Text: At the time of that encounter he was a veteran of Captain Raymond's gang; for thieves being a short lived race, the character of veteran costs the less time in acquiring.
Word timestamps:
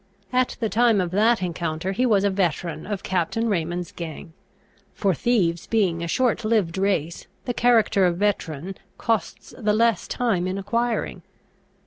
At 0.33 0.57
the 0.59 0.67
time 0.67 0.99
of 0.99 1.11
that 1.11 1.43
encounter 1.43 1.91
he 1.91 2.07
was 2.07 2.23
a 2.23 2.31
veteran 2.31 2.87
of 2.87 3.03
Captain 3.03 3.47
Raymond's 3.47 3.91
gang; 3.91 4.33
for 4.95 5.13
thieves 5.13 5.67
being 5.67 6.01
a 6.03 6.07
short 6.07 6.43
lived 6.43 6.79
race, 6.79 7.27
the 7.45 7.53
character 7.53 8.07
of 8.07 8.17
veteran 8.17 8.77
costs 8.97 9.53
the 9.59 9.73
less 9.73 10.07
time 10.07 10.47
in 10.47 10.57
acquiring. 10.57 11.21